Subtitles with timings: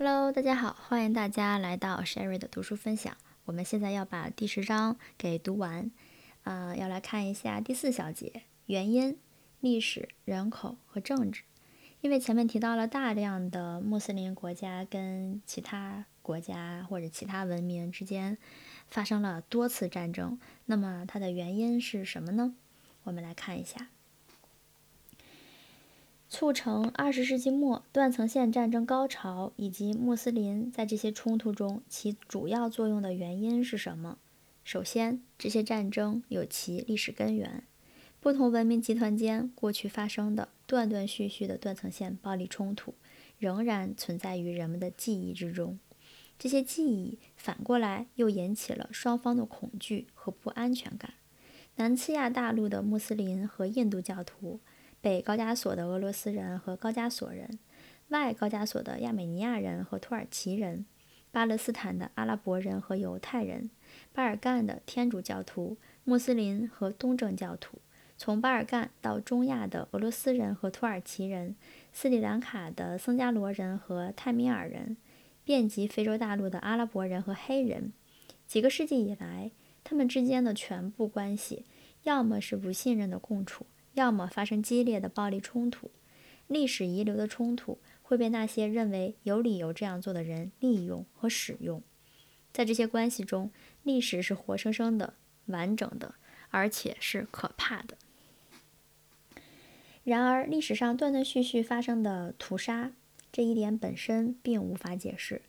[0.00, 3.16] Hello，大家好，欢迎大家来到 Sherry 的读书分享。
[3.46, 5.90] 我们现在要把第十章给读完，
[6.44, 9.18] 呃，要来看一下第四小节：原因、
[9.58, 11.42] 历史、人口和政治。
[12.00, 18.38] 因为前面提到了大量的穆斯林国家跟其他国家或者其他文明之间
[18.86, 22.54] 发生了多次战争，那么它的原因是什么呢？
[23.02, 23.88] 我们来看一下。
[26.30, 34.18] 促成二十世纪末断层线战争高潮以及穆斯林在这些冲突中起主要作用的原因是什么？
[34.62, 37.64] 首先，这些战争有其历史根源。
[38.20, 42.92] 不同文明集团间过去发生的断断续续的断层线暴力冲突，
[43.38, 45.78] 仍然存在于人们的记忆之中。
[46.38, 51.14] 这些记忆反过来又引起了双方的恐惧和不安全感。
[51.76, 54.60] 南次亚大陆的穆斯林和印度教徒。
[55.00, 57.58] 北高加索的俄罗斯人和高加索人，
[58.08, 60.86] 外高加索的亚美尼亚人和土耳其人，
[61.30, 63.70] 巴勒斯坦的阿拉伯人和犹太人，
[64.12, 67.78] 巴尔干的天主教徒、穆斯林和东正教徒，
[68.16, 71.54] 从巴尔干到中亚的俄罗斯人和土耳其人，
[71.92, 74.96] 斯里兰卡的僧伽罗人和泰米尔人，
[75.44, 77.92] 遍及非洲大陆的阿拉伯人和黑人，
[78.48, 79.52] 几个世纪以来，
[79.84, 81.64] 他们之间的全部关系，
[82.02, 83.64] 要么是不信任的共处。
[83.98, 85.90] 要么发生激烈的暴力冲突，
[86.46, 91.82] 历史遗留的冲突会被那些认为有理由这样做的人利用和使用。
[92.52, 93.50] 在这些关系中，
[93.82, 95.14] 历史是活生生的、
[95.46, 96.14] 完整的，
[96.50, 97.98] 而且是可怕的。
[100.04, 102.92] 然而，历史上断断续续发生的屠杀，
[103.32, 105.42] 这一点本身并无法解释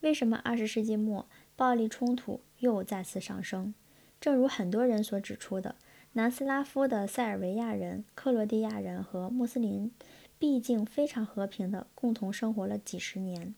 [0.00, 3.74] 为什么二十世纪末暴力冲突又再次上升。
[4.20, 5.76] 正如很多人所指出的。
[6.16, 9.90] 南斯拉夫的塞尔维亚人、克罗地亚人和穆斯林，
[10.38, 13.52] 毕竟非常和平地共同生活了几十年。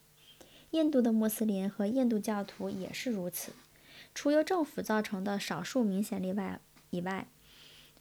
[0.70, 3.52] 印度的穆斯林和印度教徒也是如此。
[4.14, 7.26] 除由政府造成的少数明显例外以外，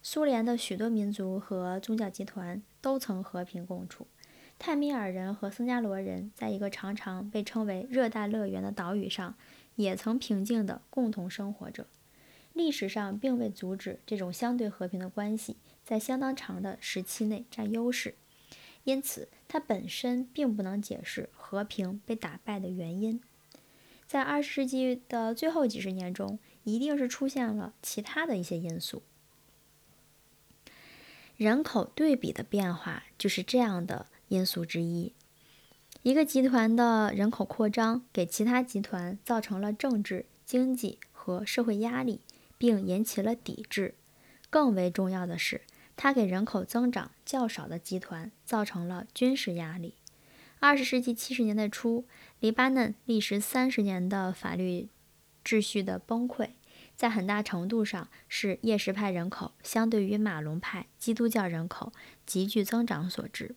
[0.02, 4.06] 苏联的许多民族和宗教集团都曾和平共处。
[4.58, 9.34] 泰米尔人和僧伽罗人在一个常常被称为“热带乐园”的岛屿上，
[9.74, 11.86] 也曾平静地共同生活着。
[12.56, 18.14] 历史上并未阻止这种相对和平的关系在相当长的时期内占优势，
[18.84, 23.20] 因此它本身并不能解释和平被打败的原因。
[24.06, 29.02] 在二十世纪的最后几十年中，一定是出现了其他的一些因素。
[31.36, 35.12] 人口对比的变化就是这样的因素之一。
[36.02, 42.20] 一个集团的人口扩张给其他集团造成了政治、经济和社会压力。
[42.58, 43.94] 并引起了抵制。
[44.48, 45.62] 更为重要的是，
[45.96, 49.94] 它给人口增长较少的集团造成了军事压力。
[50.58, 52.06] 二十世纪七十年代初，
[52.40, 54.88] 黎巴嫩历时三十年的法律
[55.44, 56.50] 秩序的崩溃，
[56.96, 61.92] 在很大程度上是叶什派人口相对于马龙派基督教人口
[62.24, 63.54] 急剧增长所致。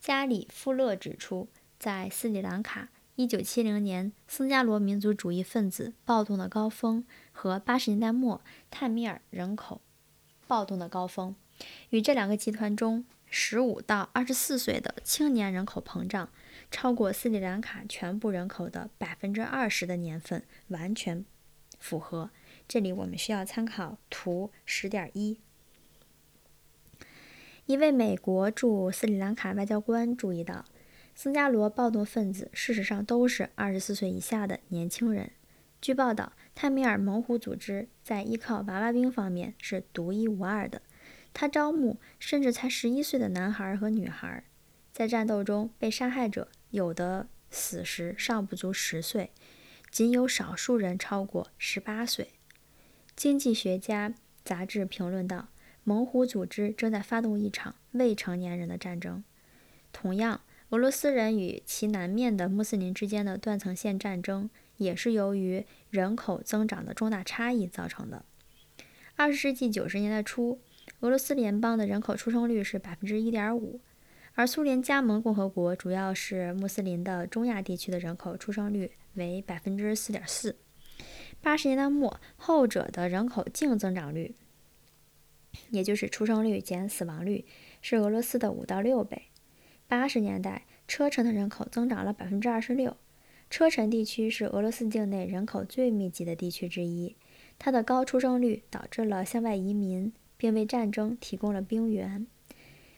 [0.00, 1.48] 加里夫勒指出，
[1.78, 2.88] 在斯里兰卡。
[3.16, 8.40] 一九七零年，僧伽罗民族主义分子暴动的高峰和八十年代末
[8.72, 9.80] 泰米尔人口
[10.48, 11.36] 暴动的高峰，
[11.90, 16.28] 与这两个集团中十五到二十四岁的青年人口膨胀
[16.72, 21.24] 超过斯里兰卡全部人口的百分之二十的年份完全
[21.78, 22.30] 符合。
[22.66, 25.38] 这里我们需要参考图十点一。
[27.66, 30.64] 一位美国驻斯里兰卡外交官注意到。
[31.14, 35.30] 僧加罗暴动分子事实上都是二十四岁以下的年轻人。
[35.80, 40.82] 据报道，泰米尔猛虎组织在依靠娃娃兵方面是独一无二的。
[41.32, 44.44] 他招募甚至才十一岁的男孩和女孩。
[44.92, 49.30] 在战斗中被杀害者有的死时尚不足十岁，
[49.90, 52.32] 仅有少数人超过十八岁。
[53.14, 54.14] 经济学家
[54.44, 55.48] 杂志评论道
[55.84, 59.22] ：“猛虎组织正在发动一场未成年人的战争。”
[59.92, 60.40] 同样。
[60.70, 68.24] 俄罗斯人与其南面的穆斯林之间的断层线战争，也是由于人口增长的重大差异造成的。
[69.14, 70.58] 二十世纪九十年代初，
[71.00, 73.80] 俄罗斯联邦的人口出生率是百分之一点五，
[74.34, 80.56] 而苏联加盟共和国主要是穆斯林的中亚地区的人口出生率为百分之四点四。
[81.40, 84.34] 八十年代末，后者的人口净增长率，
[85.70, 87.44] 也就是出生率减死亡率，
[87.80, 89.30] 是俄罗斯的五到六倍。
[89.86, 92.96] 八十年代，车臣的人口增长了百分之二十六。
[93.50, 97.14] 车臣地区是俄罗斯境内人口最密集的地区之一，
[97.58, 102.26] 它的高出生率导致了向外移民，并为战争提供了兵源。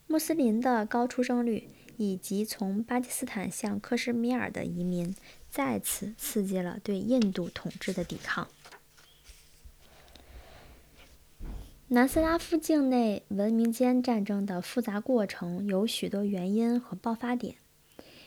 [0.07, 5.15] 穆斯林的高出生率以及从巴基斯坦向克什米尔的移民，
[5.51, 8.49] 再次刺激了对印度统治的抵抗。
[11.89, 17.55] 南斯拉夫境内文明间战争的复杂过程有许多原因和爆发点，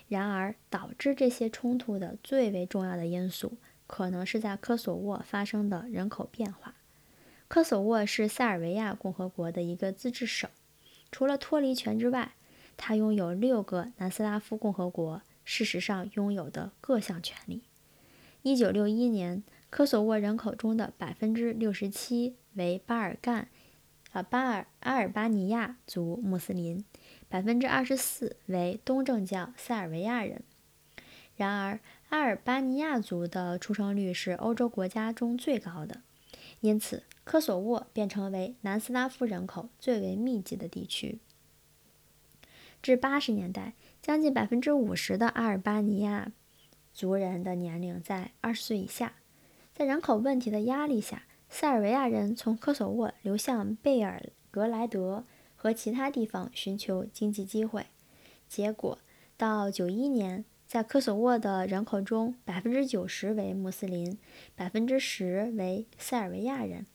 [0.07, 6.75] 然而导致这些冲突的最为重要的因素，可能是在科索沃发生的人口变化。
[7.50, 10.50] 科索沃是塞尔维亚共和国的一个自治省，
[11.11, 12.35] 除了脱离权之外，
[12.77, 17.63] 它拥有六个南斯拉夫共和国事实上拥有的各项权利。
[18.41, 19.44] 一九六一年。
[19.71, 23.47] 科索沃人口中的百分之六十七为巴尔干，
[24.11, 26.85] 啊巴尔阿尔巴尼亚族穆斯林，
[27.27, 30.44] 百分之二十四为东正教塞尔维亚人。
[31.35, 31.79] 然而，
[32.09, 36.01] 阿尔巴尼亚族的出生率是欧洲国家中最高的，
[36.59, 41.19] 因此科索沃便成为南斯拉夫人口最为密集的地区。
[42.81, 46.31] 至八十年代，将近百分之五十的阿尔巴尼亚
[46.94, 49.13] 族人的年龄在二十岁以下。
[49.73, 55.25] 在人口问题的压力下，塞尔维亚人从科索沃流向贝尔格莱德
[55.56, 57.88] 和其他地方寻求经济机会。
[58.48, 59.00] 结果，
[59.36, 64.18] 到九一年，在科索沃的人口中，百分之九十为穆斯林，
[64.56, 66.86] 百分之十为塞尔维亚人。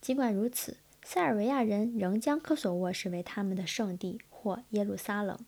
[0.00, 5.38] 尽管如此，塞尔维亚人仍将科索沃视为他们的圣地或耶路撒冷。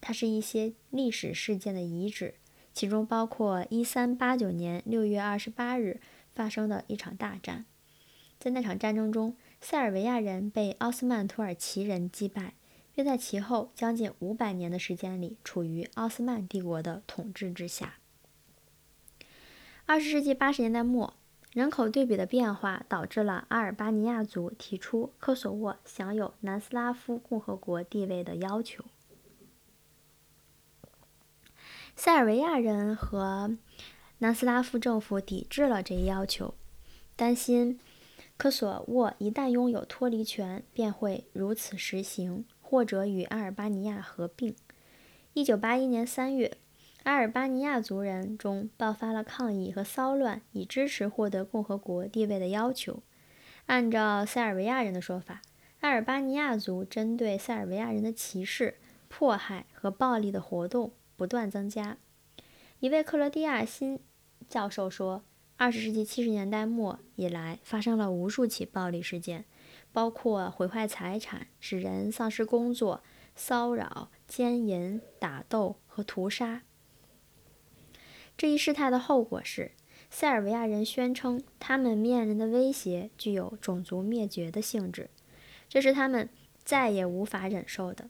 [0.00, 2.34] 它是一些历史事件的遗址，
[2.72, 6.00] 其中包括一三八九年六月二十八日。
[6.34, 7.64] 发生的一场大战，
[8.38, 12.54] 在那场战争中，塞尔维亚人被奥斯曼土耳其人击败，
[12.94, 17.94] 并在其后将近五百年的时间里处于奥斯曼帝国的统治之下。
[19.86, 21.14] 二十世纪八十年代末，
[21.52, 28.84] 人口对比的变化导致了阿尔巴尼亚族提出科索沃享有南斯拉夫共和国地位的要求。
[31.96, 33.56] 塞尔维亚人和
[34.18, 36.54] 南斯拉夫政府抵制了这一要求，
[37.16, 37.80] 担心
[38.38, 44.54] 科索沃一旦拥有脱离权，便会如此实行，或者与阿尔巴尼亚合并。
[45.34, 46.56] 1981年3月，
[47.02, 53.02] 阿尔巴尼亚族人中爆发了抗议和骚乱，以支持获得共和国地位的要求。
[53.66, 55.42] 按照塞尔维亚人的说法，
[55.80, 58.76] 阿尔巴尼亚族针对塞尔维亚人的歧视、
[59.08, 61.98] 迫害和暴力的活动不断增加。
[62.78, 63.98] 一位克罗地亚新
[64.48, 65.24] 教授说，
[65.60, 69.44] 二十世纪七十年代末以来，发生了无数起暴力事件，
[69.92, 73.02] 包括毁坏财产、使人丧失工作、
[73.34, 76.62] 骚扰、奸淫、打斗和屠杀。
[78.36, 79.72] 这一事态的后果是，
[80.08, 85.10] 塞尔维亚人宣称他们面临的威胁具有种族灭绝的性质，
[85.68, 86.28] 这是他们
[86.62, 88.08] 再也无法忍受的。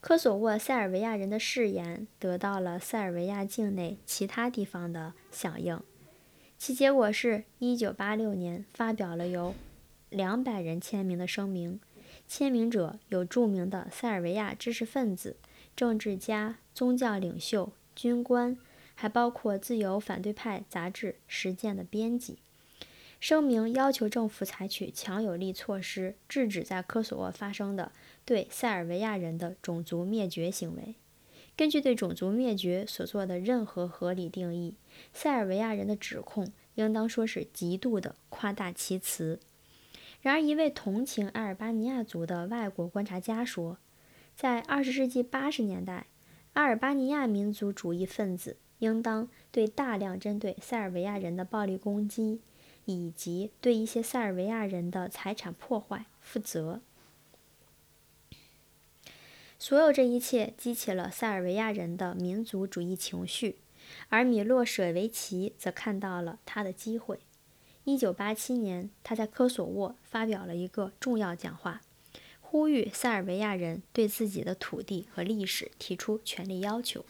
[0.00, 5.80] 科索沃塞尔维亚人的誓言得到了塞尔维亚境内其他地方的响应，
[6.64, 9.52] 其结果是1986年发表了由
[10.12, 11.80] 200人签名的声明，
[12.28, 15.34] 签名者有著名的塞尔维亚知识分子、
[15.74, 18.56] 政治家、宗教领袖、军官，
[18.94, 22.38] 还包括自由反对派杂志《实践》的编辑。
[23.18, 27.90] 声明要求政府采取强有力措施，制止在科索沃发生的
[28.24, 30.94] 对塞尔维亚人的种族灭绝行为。
[31.56, 34.74] 根据对种族灭绝所做的任何合理定义，
[35.12, 39.38] 塞尔维亚人的指控应当说是极度的夸大其词。
[40.20, 43.78] 然而，一位同情阿尔巴尼亚族的外国观察家说，
[44.34, 46.06] 在二十世纪八十年代，
[46.54, 52.40] 阿尔巴尼亚民族主义分子应当对大量针对塞尔维亚人的暴力攻击。
[52.84, 56.80] 以及对一些塞尔维亚人的财产破坏负责。
[59.62, 63.58] 所有这一切激起了塞尔维亚人的民族主义情绪，
[64.08, 67.20] 而米洛舍维奇则看到了他的机会。
[67.84, 71.80] 1987年，他在科索沃发表了一个重要讲话，
[72.40, 77.04] 呼吁塞尔维亚人对自己的土地和历史提出权利要求。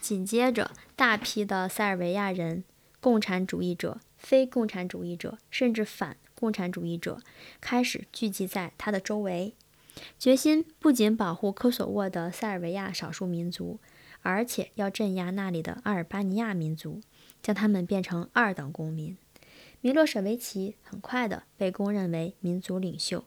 [0.00, 2.64] 紧接着，大批的塞尔维亚人、
[3.02, 4.00] 共产主义者。
[4.16, 7.20] 非共产主义者甚至反共产主义者
[7.60, 9.52] 开始聚集在他的周围，
[10.18, 13.78] 决心不仅保护科索沃的塞尔维亚少数民族，
[14.22, 17.00] 而且要镇压那里的阿尔巴尼亚民族，
[17.42, 19.16] 将他们变成二等公民。
[19.80, 23.24] 米洛舍维奇很快的被公认为民族领袖。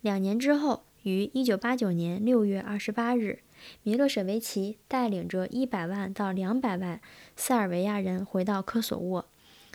[0.00, 3.40] 两年之后，于1989年6月28日，
[3.82, 7.00] 米洛舍维奇带领着100万到200万
[7.34, 9.28] 塞尔维亚人回到科索沃。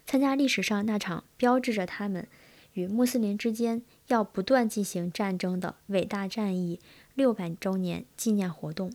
[0.06, 2.28] 参加历史上那场标志着他们
[2.74, 6.80] 与穆斯林之间要不断进行战争的伟大战役
[7.14, 8.92] 六百周年纪念活动。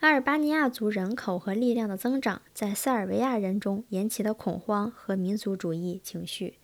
[0.00, 6.58] 阿尔巴尼亚族人口和力量的增长，在塞尔维亚人中引起的恐慌和民族主义情绪，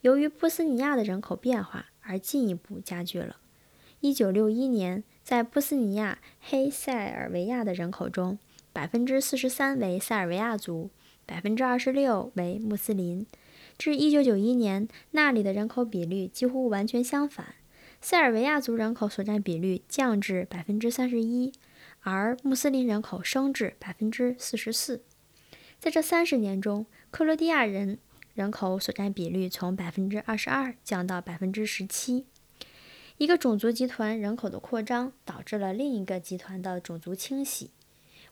[0.00, 3.36] 由于波斯尼亚的人口变化而进一步加剧了。
[4.00, 8.38] 1961年，在波斯尼亚黑塞尔维亚的人口中，
[8.72, 10.90] 百分之四十三为塞尔维亚族，
[11.24, 13.24] 百分之二十六为穆斯林。
[13.80, 17.54] 至1991年，那里的人口比率几乎完全相反，
[17.98, 21.50] 塞尔维亚族人口所占比率降至百分之三十一。
[22.00, 25.02] 而穆斯林人口升至百分之四十四，
[25.78, 27.96] 在这三十年中，克罗地亚人
[28.34, 32.26] 人口所占比率从百分之二十二降到百分之十七。
[33.16, 37.70] 一个种族集团人口的扩张导致了另一个集团的种族清洗。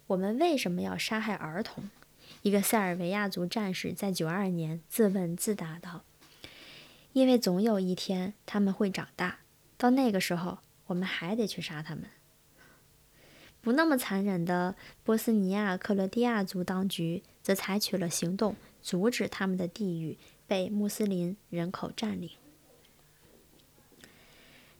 [0.05, 1.89] 我们为什么要杀害儿童？
[2.41, 6.03] 一个塞尔维亚族战士在九二年自问自答道
[7.13, 9.39] ：“因为总有一天他们会长大，
[9.77, 12.05] 到那个时候，我们还得去杀他们。”
[13.61, 20.17] 不那么残忍的波斯尼亚克罗地亚族当局则采取了行动，阻止他们的地域
[20.47, 22.31] 被穆斯林人口占领。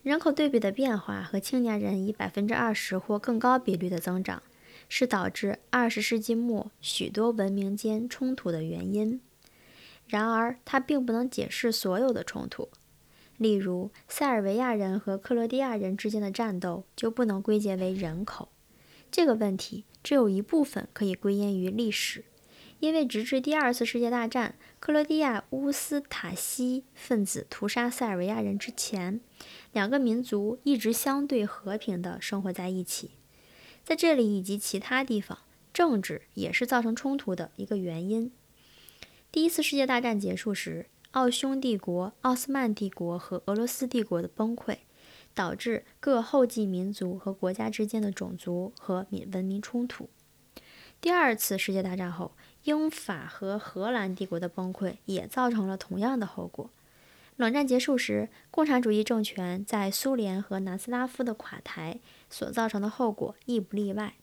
[0.02, 4.42] 人口对比的变化和青年人以百分之二十或更高比率的增长，
[4.90, 9.22] 是导致二十世纪末许多文明间冲突的原因。
[10.08, 12.68] 然而，它并不能解释所有的冲突。
[13.38, 18.50] 例如，塞尔维亚人和克罗地亚人之间的战斗就不能归结为人口。
[19.10, 22.26] 这个问题只有一部分可以归因于历史，
[22.80, 29.22] 因为直至第二次世界大战，克罗地亚乌斯塔西分子屠杀塞尔维亚人之前，
[29.72, 33.12] 两个民族一直相对和平地生活在一起。
[33.90, 35.40] 在这里以及其他地方，
[35.74, 38.32] 政治也是造成冲突的一个原因。
[39.32, 44.78] 第一次世界大战结束时，奥匈帝国、奥斯曼帝国和俄罗斯帝国的崩溃。
[45.34, 50.10] 导致各后继民族和国家之间的种族和民文明冲突。
[51.00, 52.34] 第二次世界大战后，
[52.66, 56.70] 英法和荷兰帝国的崩溃也造成了同样的后果。
[57.38, 64.16] 冷战结束时，共产主义政权在苏联和南斯拉夫的垮台所造成的后果亦不例外。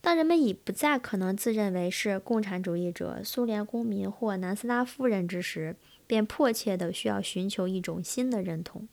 [0.00, 5.74] 当人们已不再可能自认为是共产主义者、苏联公民或南斯拉夫人之时，
[6.06, 8.86] 便迫切地需要寻求一种新的认同。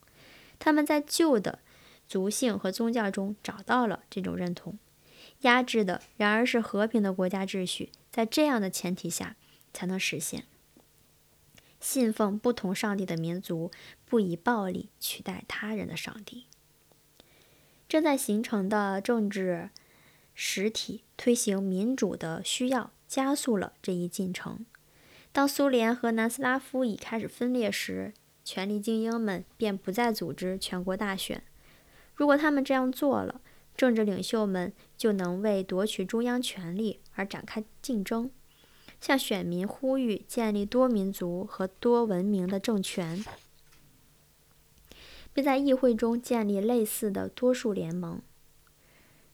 [0.57, 1.59] 他们在旧的
[2.07, 4.79] 族性和宗教中找到了这种认同，
[5.41, 9.35] 压制的然而是和平的国家秩序，在这样的前提下
[9.71, 10.45] 才能实现。
[11.79, 13.69] 信奉不同上帝的民族
[14.05, 16.45] 不以暴力取代他人的上帝。
[17.93, 19.69] 正在形成的政治
[20.33, 24.65] 实体推行民主的需要加速了这一进程。
[25.31, 28.11] 当苏联和南斯拉夫已开始分裂时，
[28.43, 31.43] 权力精英们便不再组织全国大选。
[32.15, 33.41] 如果他们这样做了，
[33.77, 38.31] 政治领袖们就能为夺取中央权力而展开竞争，
[38.99, 43.23] 向选民呼吁建立多民族和多文明的政权，
[45.33, 48.21] 并在议会中建立类似的多数联盟。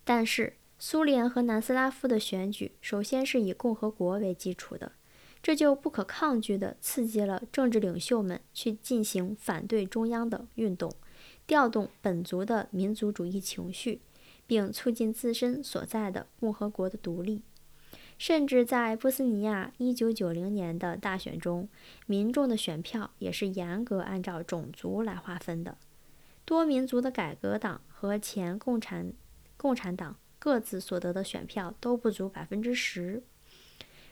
[0.04, 4.94] 但是，苏联和南斯拉夫的选举首先是以共和国为基础的。
[5.42, 10.92] 这就不可抗拒地刺激了政治领袖们去进行反对中央的运动，
[11.48, 14.02] 调动本族的民族主义情绪，
[14.46, 17.42] 并促进自身所在的共和国的独立。
[18.18, 21.70] 甚至在波斯尼亚1990年的大选中，
[22.06, 25.78] 民众的选票也是严格按照种族来划分的。
[26.50, 29.14] 多民族的改革党和前共产
[29.56, 33.22] 共产党各自所得的选票都不足百分之十。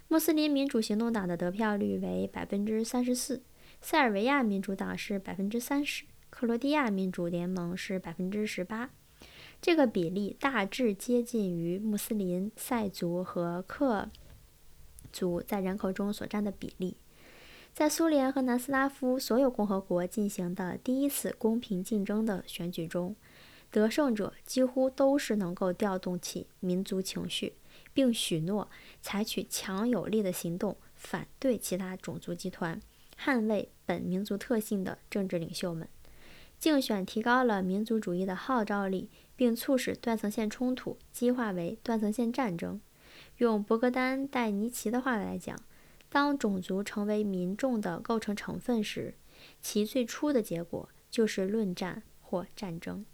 [0.08, 3.42] 穆斯林民主行动党的得票率为百分之三十四，
[3.82, 8.92] 塞尔维亚民主党是百分之三十，克罗地亚民主联盟是百分之十八。
[9.60, 14.12] 这个比例大致接近于穆斯林、塞族和克
[15.12, 16.98] 族在人口中所占的比例。
[17.78, 23.16] 在苏联和南斯拉夫所有共和国进行的第一次公平竞争的选举中，
[23.70, 27.54] 得胜者几乎都是能够调动起民族情绪。
[27.94, 28.68] 并许诺
[29.04, 32.82] 采取强有力的行动，反对其他种族集团，
[33.16, 35.88] 捍卫本民族特性的政治领袖们。
[36.58, 42.82] 竞选提高了民族主义的号召力，并促使断层线冲突激化为断层线战争。
[43.38, 45.56] 用博格丹·戴尼奇的话来讲，
[46.10, 49.14] 当种族成为民众的构成成分时，
[49.62, 53.06] 其最初的结果就是论战或战争。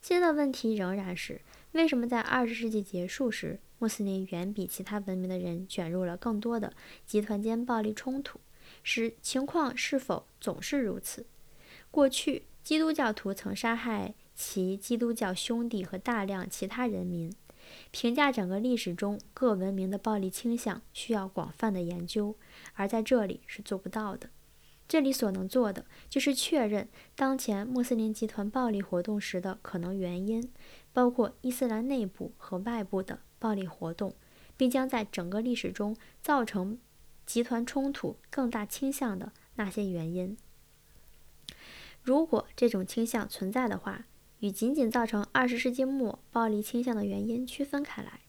[0.00, 1.42] 现在的问题仍然是：
[1.72, 3.60] 为什么在二十世纪结束时？
[3.78, 6.74] 穆斯林远比其他文明的人卷入了更多的
[7.06, 8.38] 集团间暴力冲突，
[8.82, 11.24] 使情况是否总是如此？
[11.90, 17.34] 过去，基督教徒曾杀害其基督教兄弟和大量其他人民，
[17.90, 22.36] 评价整个历史中各文明的暴力倾向需要广泛的研究，
[22.74, 24.30] 而在这里是做不到的。
[24.88, 30.50] 这里所能做的就是确认当前穆斯林集团暴力活动时的可能原因，
[30.92, 34.14] 包括伊斯兰内部和外部的暴力活动，
[34.56, 36.78] 并将在整个历史中造成
[37.24, 40.36] 集团冲突更大倾向的那些原因。
[42.02, 44.06] 如果这种倾向存在的话，
[44.40, 48.20] 与仅仅造成二十世纪末暴力倾向的原因区分开来，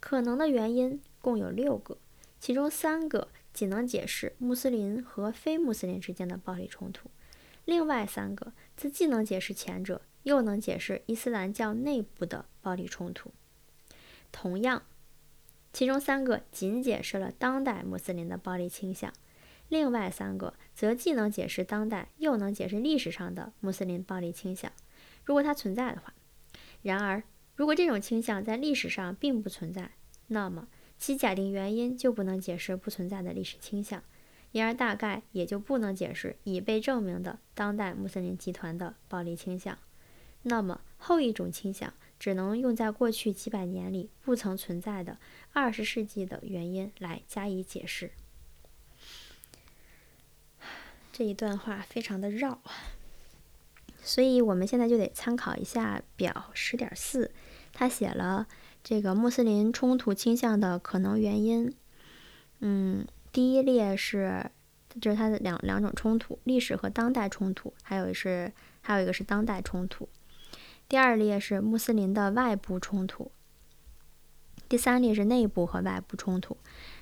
[0.00, 1.96] 可能的原因共有六个，
[2.38, 3.28] 其中三个。
[3.52, 7.10] 仅能解释穆斯林和非穆斯林之间的暴力冲突，
[7.64, 13.32] 另外三个则既能解释前者，又能解释伊斯兰教内部的暴力冲突。
[14.30, 14.84] 同样，
[15.72, 19.12] 其中三个仅解释了当代穆斯林的暴力倾向，
[19.68, 24.70] 另外三个则既能解释当代，又能解释历史上的穆斯林暴力倾向，
[25.24, 26.14] 如果它存在的话。
[26.82, 27.22] 然而，
[27.56, 29.92] 如果这种倾向在历史上并不存在，
[30.28, 30.68] 那么。
[30.98, 34.04] 其假定原因就不能解释不存在的历史倾向，
[34.52, 39.78] 因而大概也就不能解释已被证明的当代穆斯林集团的暴力倾向。
[40.42, 45.16] 那么后一种倾向只能用在过去几百年里不曾存在的
[45.54, 48.10] 二十世纪的原因来加以解释。
[51.10, 52.72] 这一段话非常的绕啊，
[54.02, 57.30] 所以我们现在就得参考一下表十点四，
[57.72, 58.46] 他写了。
[58.82, 61.70] 这个穆斯林冲突倾向的可能原因，
[62.60, 64.50] 嗯，第一列是，
[64.98, 70.08] 就是它的两两种冲突，历史和当代冲突，还有是还有一个是当代冲突。
[70.88, 73.30] 第二列是穆斯林的外部冲突，
[74.66, 76.56] 第三列是内部和外部冲突。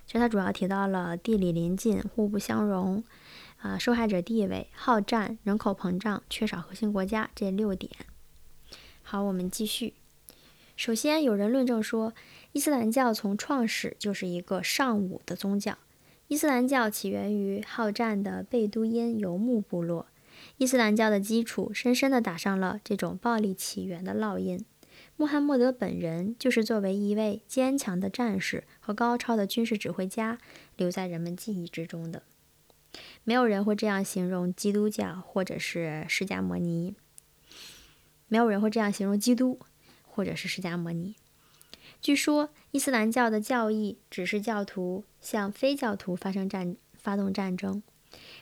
[0.04, 3.04] 其实它主要提到了地理邻近、互不相容、
[3.58, 7.90] 啊受害者地位、好战、人口膨胀、缺少核心国家这六点。
[9.02, 9.94] 好，我们继续。
[10.76, 12.14] 首先，有人论证说，
[12.52, 15.76] 伊斯兰教从创始就是一个尚武的宗教。
[16.28, 20.06] 伊斯兰教起源于好战的贝都因游牧部落。
[20.58, 24.64] 伊斯兰教的基础深深地打上了这种暴力起源的烙印。
[25.16, 30.38] 穆罕默德本人就是作为一位坚强的战士和高超的军事指挥家
[30.76, 32.22] 留在人们记忆之中的。
[33.24, 36.94] 没有人会这样形容基督教或者是释迦摩尼。
[38.26, 39.58] 没有人会这样形容基督。
[40.18, 41.14] 或者是释迦摩尼。
[42.00, 47.84] 据说伊斯兰教的教义只是教徒向非教徒发生战、发动战争。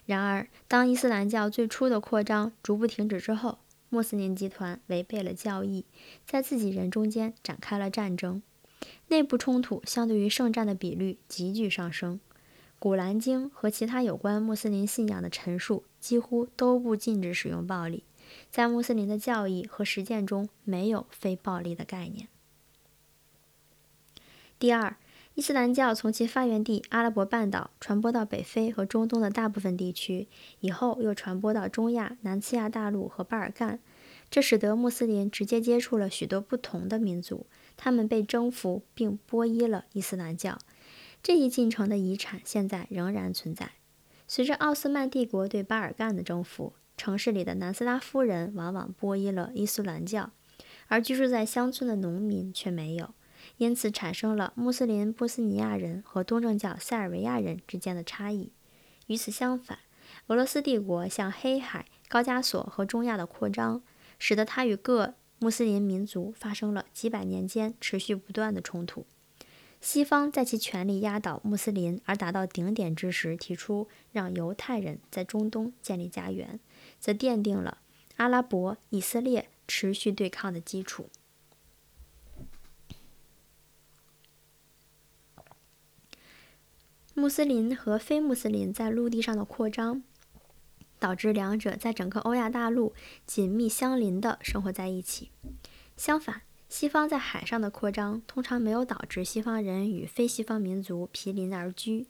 [0.06, 3.58] 然而，当伊斯兰教最初的扩张逐步停止之后，
[3.90, 5.84] 穆斯林集团违背了教义，
[6.24, 8.42] 在自己人中间展开了战争，
[9.08, 12.18] 内部冲突相对于圣战的比率急剧上升。
[12.78, 18.04] 古兰经和其他有关穆斯林信仰的陈述几乎都不禁止使用暴力。
[18.50, 22.28] 在穆斯林的教义和实践中，没有非暴力的概念。
[24.58, 24.96] 第二，
[25.34, 30.28] 伊斯兰教从其发源地阿拉伯半岛传播到北非和中东的大部分地区，
[30.60, 33.80] 以后又传播到中亚、南次亚大陆和巴尔干，
[34.28, 40.58] 这使得穆斯林直接接触了许多不同的民族，他们被征服并皈依了伊斯兰教。
[41.26, 43.72] 这一进程的遗产现在仍然存在。
[44.28, 46.74] 随着奥斯曼帝国对巴尔干的征服。
[46.96, 50.30] 城市里的南斯拉夫人往往皈依了伊斯兰教，
[50.86, 53.12] 而居住在乡村的农民却没有，
[53.56, 58.52] 因此产生了穆斯林波斯尼亚人和东正教塞尔维亚人之间的差异。
[59.08, 59.80] 与此相反，
[60.28, 63.82] 俄罗斯帝国向黑海、高加索和中亚的扩张，
[64.20, 69.04] 使得它与各穆斯林民族发生了几百年间持续不断的冲突。
[69.86, 76.58] 西方在其权力压倒穆斯林而达到顶点之时，提出让犹太人在中东建立家园。
[76.98, 77.78] 则奠定了
[78.16, 81.08] 阿拉伯以色列持续对抗的基础。
[87.14, 90.02] 穆斯林和非穆斯林在陆地上的扩张，
[90.98, 92.92] 导致两者在整个欧亚大陆
[93.24, 95.30] 紧密相邻的生活在一起。
[95.96, 102.06] 相反，西方在海上的扩张通常没有导致西方人与非西方民族毗邻而居。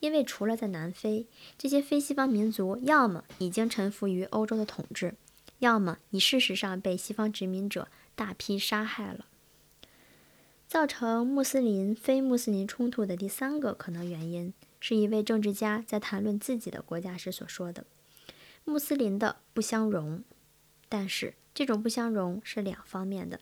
[0.00, 5.14] 因为除了在南非，这些非西方民族要么已经臣服于欧洲的统治，
[5.58, 9.26] 要么已事实上被西方殖民者大批杀害了。
[10.68, 17.84] 造成穆斯林非穆斯林冲突的第三个可能原因，是一位政治家在谈论自己的国家时所说的
[18.64, 20.22] ：“穆斯林的不相容。”
[20.88, 23.40] 但是这种不相容是两方面的，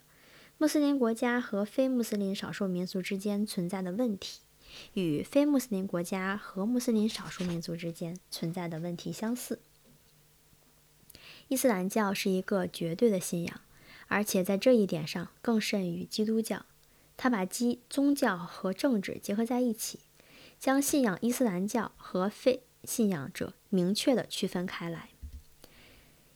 [0.59, 4.40] 穆斯林国家和非穆斯林少数民族之间存在的问题。
[4.95, 9.61] 与非穆斯林国家和穆斯林少数民族之间存在的问题相似。
[11.49, 13.61] 伊斯兰教是一个绝对的信仰，
[14.09, 16.66] 而且在这一点上更甚于基督教。
[17.16, 20.01] 他把基宗教和政治结合在一起，
[20.59, 25.11] 将信仰伊斯兰教和非信仰者明确地区分开来。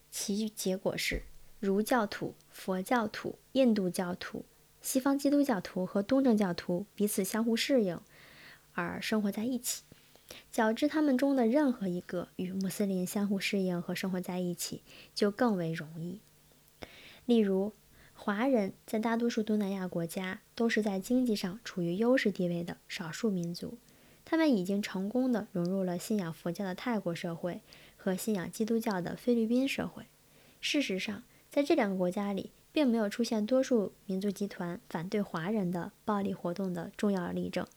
[0.09, 1.23] 其结果是，
[1.61, 4.45] 儒教徒、佛教徒、印度教徒、
[4.81, 7.99] 西方基督教徒和东正教徒彼此相互适应，
[8.73, 9.83] 而生活在一起。
[10.51, 14.81] 较之他们中的任何一个与穆斯林相互适应和生活在一起，
[15.13, 16.19] 就更为容易。
[17.27, 17.73] 例如，
[18.15, 23.77] 华人在大多数东南亚国家都是在经济上处于优势地位的少数民族，
[24.25, 27.61] 他们已经成功的融入了信仰佛教的泰国社会。
[28.03, 30.05] 和信仰基督教的菲律宾社会，
[30.59, 37.67] 事实上，在这两个国家里，并没有出现多数民族集团反对华人的暴力活动的重要例证。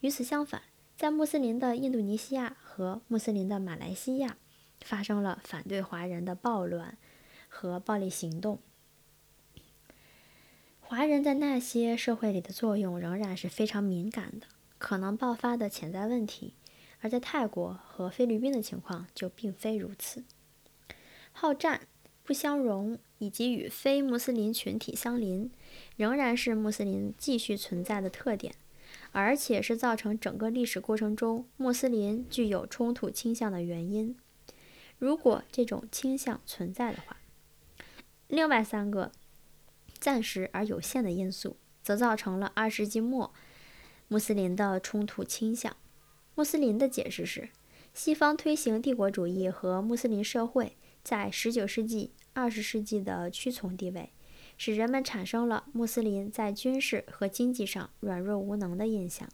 [0.00, 0.62] 与此相反，
[0.96, 4.38] 在穆斯林的印度尼西亚和穆斯林的马来西亚，
[4.80, 6.96] 发生了反对华人的暴乱
[7.50, 8.58] 和暴力行动。
[10.80, 14.46] 华人在那些社会里的作用仍然是非常敏感的，
[14.78, 16.54] 可能爆发的潜在问题。
[17.02, 20.24] 而在泰国和菲律宾的情况就并非如此。
[21.32, 21.88] 好战、
[22.24, 25.50] 不相容以及与非穆斯林群体相邻，
[25.96, 28.54] 仍然是穆斯林继续存在的特点，
[29.10, 34.16] 而且是造成整个历史过程中穆斯林具有冲突倾向的原因。
[34.98, 37.16] 如果这种倾向存在的话，
[38.28, 39.10] 另外三个
[39.98, 43.34] 暂时而有限的因素，则造成了二世纪末
[44.06, 45.76] 穆斯林的冲突倾向。
[46.36, 47.48] 穆斯林的解释是，
[47.92, 54.12] 西方推行帝国主义和穆斯林社会在19世纪、20世纪的屈从地位，
[54.56, 59.28] 使人们产生了穆斯林在军事和经济上软弱无能的印象，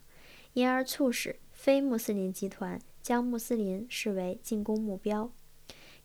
[0.53, 5.31] 因而促使非穆斯林集团将穆斯林视为进攻目标。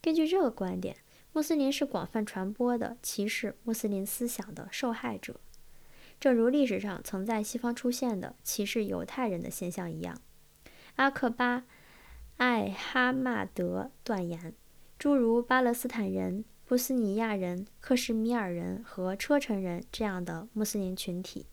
[0.03, 0.99] 根据这个观点，
[1.33, 5.41] 穆斯林是广泛传播的歧视穆斯林思想的受害者，
[6.21, 10.21] 正如历史上曾在西方出现的歧视犹太人的现象一样。
[10.97, 11.59] 阿克巴·
[12.37, 14.55] 艾哈迈德断言，
[14.99, 21.47] 诸如巴勒斯坦人、波斯尼亚人、克什米尔人和车臣人这样的穆斯林群体，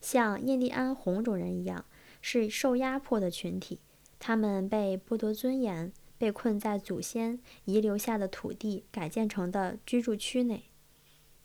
[0.00, 1.84] 像印第安红种人一样，
[2.20, 3.80] 是受压迫的群体。
[4.20, 10.64] 他们被剥夺尊严，被困在祖先遗留下的土地改建成的居住区内。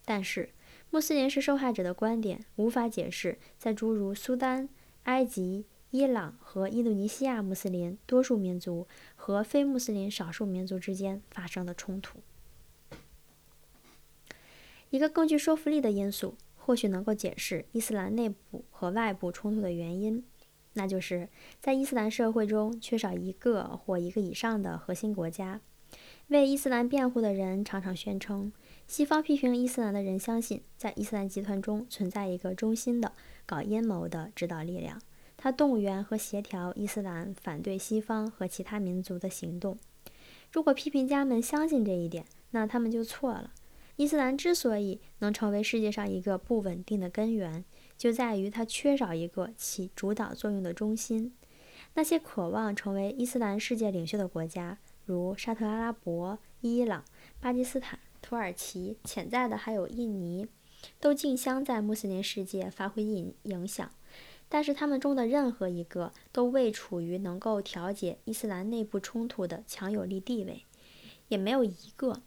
[0.06, 0.50] 但是，
[0.92, 4.70] 穆斯林是受害者的观点无法解释在诸如苏丹、
[5.04, 5.66] 埃及。
[5.92, 12.20] 伊朗和印度尼西亚穆斯林多数民族和非穆斯林少数民族之间发生的冲突。
[14.92, 20.24] 一个更具说服力的因素，或许能够解释伊斯兰内部和外部冲突的原因，
[20.74, 25.62] 那就是在伊斯兰社会中缺少一个或一个以上的核心国家。
[26.28, 28.52] 为伊斯兰辩护的人常常宣称，
[28.86, 33.14] 西方批评伊斯兰的人相信，在伊斯兰集团中存在一个中心的
[33.48, 35.02] 搞阴谋的指导力量。
[35.42, 39.80] 他动员和协调伊斯兰反对西方和其他民族的行动。
[40.52, 43.54] 如果批评家们相信这一点，那他们就错了。
[43.96, 47.64] 伊斯兰之所以能成为世界上一个不稳定的根源，
[47.98, 51.34] 就在于它缺少一个起主导作用的中心。
[51.94, 57.06] 那些渴望成为伊斯兰世界领袖的国家，如沙特阿拉伯、伊朗、
[57.40, 60.48] 巴基斯坦、土耳其，潜在的还有印尼，
[61.00, 63.90] 都竞相在穆斯林世界发挥影影响。
[64.50, 70.66] 但是他们中的任何一个都未处于能够调节伊斯兰内部冲突的强有力地位，
[71.28, 72.24] 也没有一个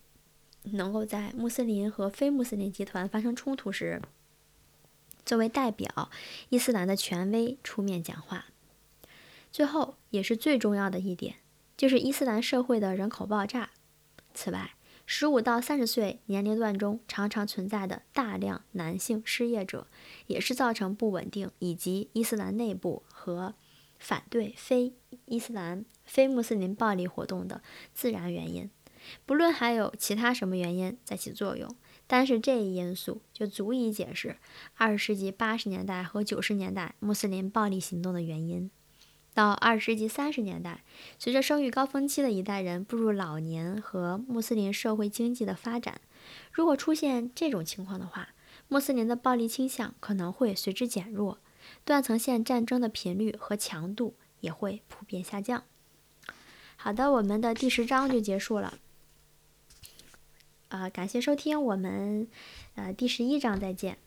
[0.63, 4.01] 能够在穆斯林和非穆斯林集团发生冲突时，
[5.27, 6.09] 作为代表
[6.49, 8.47] 伊斯兰的权威出面讲话。
[9.51, 11.35] 最后也是最重要的一点，
[11.77, 13.71] 就是伊斯兰社会的人口爆炸。
[14.33, 14.75] 此外，
[15.15, 19.87] 十五到三十岁年龄段中常常存在的大量男性失业者，
[20.27, 23.53] 也是造成不稳定以及伊斯兰内部和
[23.99, 24.95] 反对非
[25.27, 27.61] 伊斯兰、非穆斯林暴力活动的
[27.93, 28.71] 自然原因。
[29.27, 31.69] 不论还有其他什么原因在起作用，
[32.07, 34.39] 单是这一因素就足以解释
[34.77, 38.71] 二十世纪八十年代和九十年代穆斯林暴力行动的原因。
[39.35, 40.83] 到二十世纪三十年代，
[41.19, 46.01] 随着生育高峰期的一代人步入老年和穆斯林社会经济的发展，
[46.53, 48.29] 如果出现这种情况的话，
[48.69, 51.39] 穆斯林的暴力倾向可能会随之减弱，
[51.85, 55.65] 断层线战争的频率和强度也会普遍下降。
[56.77, 58.79] 好的，我们的第十章就结束了。
[60.69, 62.29] 啊，感谢收听，我们
[62.75, 63.99] 呃第十一章再见。